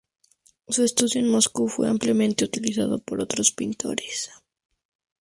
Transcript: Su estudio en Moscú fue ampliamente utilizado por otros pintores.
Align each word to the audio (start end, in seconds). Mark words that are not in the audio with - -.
Su 0.67 0.83
estudio 0.83 1.21
en 1.21 1.29
Moscú 1.29 1.69
fue 1.69 1.87
ampliamente 1.87 2.43
utilizado 2.43 2.97
por 3.03 3.21
otros 3.21 3.51
pintores. 3.51 4.31